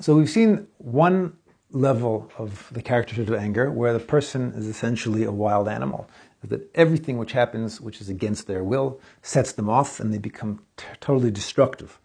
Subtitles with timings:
[0.00, 1.36] So we've seen one
[1.72, 6.08] level of the character of anger where the person is essentially a wild animal.
[6.44, 10.62] That everything which happens, which is against their will, sets them off and they become
[10.76, 11.98] t- totally destructive.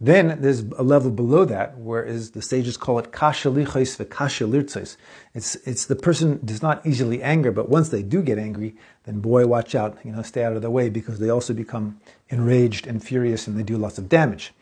[0.00, 4.96] Then there's a level below that, whereas the sages call it kasha lichos v'kasha lirtzos.
[5.34, 8.74] It's, it's the person does not easily anger, but once they do get angry,
[9.04, 12.00] then boy, watch out, you know, stay out of their way because they also become
[12.30, 14.54] enraged and furious and they do lots of damage.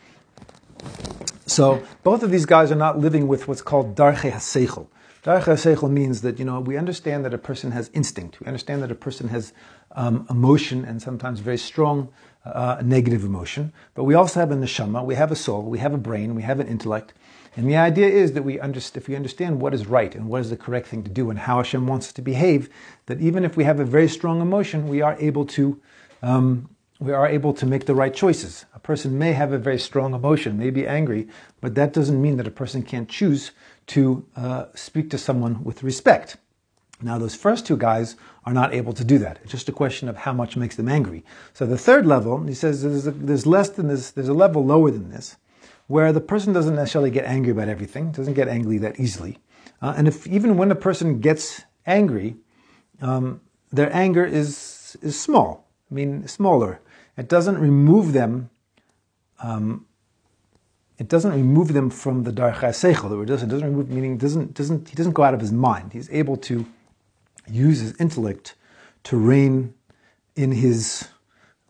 [1.46, 4.86] So both of these guys are not living with what's called darche haseichel.
[5.24, 8.40] Darche haseichel means that you know we understand that a person has instinct.
[8.40, 9.52] We understand that a person has
[9.92, 12.08] um, emotion and sometimes very strong
[12.44, 13.72] uh, negative emotion.
[13.94, 15.04] But we also have a neshama.
[15.04, 15.62] We have a soul.
[15.62, 16.34] We have a brain.
[16.34, 17.14] We have an intellect.
[17.56, 20.40] And the idea is that we underst- if we understand what is right and what
[20.40, 22.70] is the correct thing to do and how Hashem wants us to behave,
[23.06, 25.80] that even if we have a very strong emotion, we are able to
[26.22, 26.70] um,
[27.02, 28.64] we are able to make the right choices.
[28.74, 31.26] A person may have a very strong emotion, may be angry,
[31.60, 33.50] but that doesn't mean that a person can't choose
[33.88, 36.36] to uh, speak to someone with respect.
[37.02, 38.14] Now, those first two guys
[38.46, 39.40] are not able to do that.
[39.42, 41.24] It's just a question of how much makes them angry.
[41.52, 44.64] So the third level, he says, there's, a, there's less than this, there's a level
[44.64, 45.36] lower than this,
[45.88, 49.38] where the person doesn't necessarily get angry about everything, doesn't get angry that easily.
[49.80, 52.36] Uh, and if even when a person gets angry,
[53.00, 53.40] um,
[53.72, 55.66] their anger is, is small.
[55.90, 56.80] I mean, smaller.
[57.16, 58.50] It doesn't remove them.
[59.42, 59.86] Um,
[60.98, 63.22] it doesn't remove them from the darcha seichel.
[63.22, 64.16] It doesn't, remove meaning.
[64.16, 65.92] Doesn't doesn't he doesn't go out of his mind.
[65.92, 66.66] He's able to
[67.48, 68.54] use his intellect
[69.04, 69.74] to reign
[70.36, 71.08] in his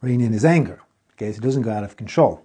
[0.01, 0.81] rein in his anger.
[1.15, 2.45] Okay, so he doesn't go out of control.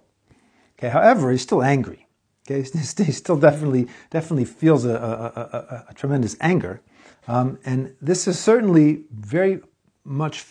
[0.77, 2.07] Okay, however, he's still angry.
[2.49, 2.61] Okay,
[3.05, 6.81] he still definitely definitely feels a, a, a, a tremendous anger,
[7.27, 9.61] um, and this is certainly very
[10.03, 10.45] much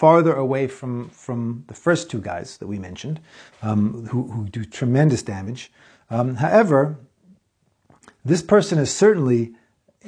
[0.00, 3.20] farther away from, from the first two guys that we mentioned,
[3.60, 5.70] um, who, who, do tremendous damage.
[6.08, 6.98] Um, however,
[8.24, 9.52] this person is certainly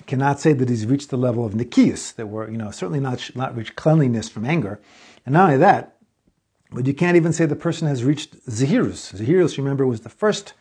[0.07, 3.37] cannot say that he's reached the level of Nikias, that we're, you know, certainly not,
[3.37, 4.81] not reached cleanliness from anger.
[5.27, 5.98] And not only that,
[6.70, 9.14] but you can't even say the person has reached Zahirus.
[9.14, 10.55] Zahirus, remember, was the first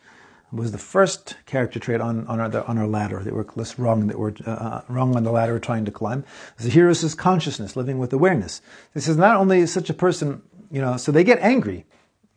[0.52, 4.06] was the first character trait on, on, our, on our ladder that we're less wrong
[4.06, 6.24] that we're uh, uh, wrong on the ladder we're trying to climb.
[6.58, 8.60] Zahirus is consciousness, living with awareness.
[8.92, 11.86] This is not only such a person, you know, so they get angry,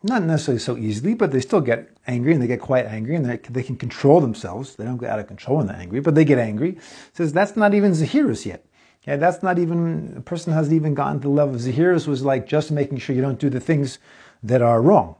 [0.01, 3.25] not necessarily so easily, but they still get angry and they get quite angry and
[3.25, 4.75] they, they can control themselves.
[4.75, 6.77] They don't get out of control when they're angry, but they get angry.
[7.13, 8.65] Says that's not even Zahirus yet.
[9.05, 12.23] Yeah, that's not even, a person hasn't even gotten to the level of Zahirus was
[12.23, 13.99] like just making sure you don't do the things
[14.41, 15.15] that are wrong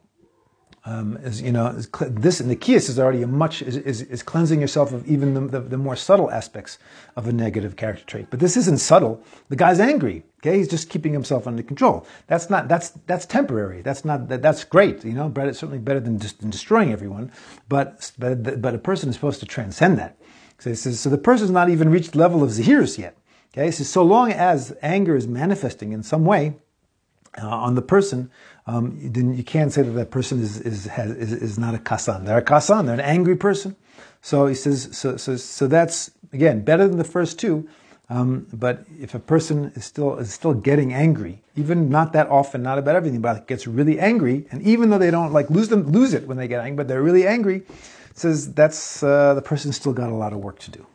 [0.86, 4.22] um, is you know is cl- this Nikias is already a much is, is, is
[4.22, 6.78] cleansing yourself of even the, the, the, more subtle aspects
[7.16, 8.28] of a negative character trait.
[8.30, 9.24] But this isn't subtle.
[9.50, 10.24] The guy's angry.
[10.40, 12.06] Okay, he's just keeping himself under control.
[12.28, 13.82] That's not that's that's temporary.
[13.82, 15.04] That's not that, that's great.
[15.04, 17.32] You know, but it's certainly better than just than destroying everyone.
[17.68, 20.18] But but but a person is supposed to transcend that.
[20.60, 23.18] So, says, so the person's not even reached level of zahirus yet.
[23.54, 26.56] Okay, so so long as anger is manifesting in some way
[27.42, 28.30] uh, on the person,
[28.68, 31.80] um, then you can't say that that person is, is, has, is, is, not a
[31.80, 32.26] kasan.
[32.26, 33.76] They're a kasan, they're an angry person.
[34.22, 37.68] So he says, so, so, so that's, again, better than the first two.
[38.10, 42.62] Um, but if a person is still is still getting angry, even not that often,
[42.62, 45.92] not about everything, but gets really angry, and even though they don't like lose them
[45.92, 47.64] lose it when they get angry, but they're really angry,
[48.14, 50.86] says that's uh, the person's still got a lot of work to do.